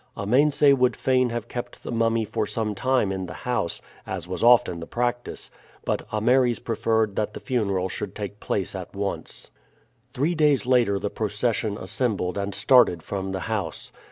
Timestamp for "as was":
4.07-4.43